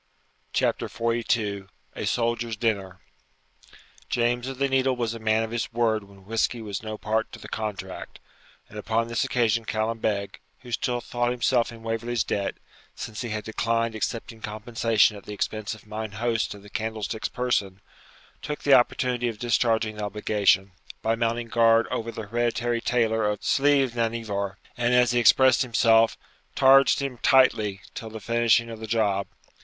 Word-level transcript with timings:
CHAPTER 0.51 0.87
XLII 0.87 1.65
A 1.95 2.07
SOLDIER'S 2.07 2.55
DINNER 2.57 3.01
James 4.09 4.47
of 4.47 4.57
the 4.57 4.67
Needle 4.67 4.95
was 4.95 5.13
a 5.13 5.19
man 5.19 5.43
of 5.43 5.51
his 5.51 5.71
word 5.71 6.05
when 6.05 6.25
whisky 6.25 6.59
was 6.59 6.81
no 6.81 6.97
party 6.97 7.29
to 7.33 7.37
the 7.39 7.47
contract; 7.47 8.19
and 8.67 8.79
upon 8.79 9.09
this 9.09 9.23
occasion 9.23 9.63
Callum 9.63 9.99
Beg, 9.99 10.39
who 10.61 10.71
still 10.71 11.01
thought 11.01 11.29
himself 11.29 11.71
in 11.71 11.83
Waverley's 11.83 12.23
debt, 12.23 12.55
since 12.95 13.21
he 13.21 13.29
had 13.29 13.43
declined 13.43 13.93
accepting 13.93 14.41
compensation 14.41 15.15
at 15.17 15.25
the 15.27 15.33
expense 15.35 15.75
of 15.75 15.85
mine 15.85 16.13
host 16.13 16.55
of 16.55 16.63
the 16.63 16.69
Candlestick's 16.71 17.29
person, 17.29 17.79
took 18.41 18.63
the 18.63 18.73
opportunity 18.73 19.27
of 19.27 19.37
discharging 19.37 19.97
the 19.97 20.03
obligation, 20.03 20.71
by 21.03 21.13
mounting 21.13 21.47
guard 21.47 21.85
over 21.91 22.11
the 22.11 22.23
hereditary 22.25 22.81
tailor 22.81 23.25
of 23.29 23.41
Sliochd 23.41 23.93
nan 23.93 24.15
Ivor; 24.15 24.57
and, 24.75 24.95
as 24.95 25.11
he 25.11 25.19
expressed 25.19 25.61
himself, 25.61 26.17
'targed 26.55 27.01
him 27.03 27.19
tightly' 27.19 27.81
till 27.93 28.09
the 28.09 28.19
finishing 28.19 28.71
of 28.71 28.79
the 28.79 28.87
job. 28.87 29.27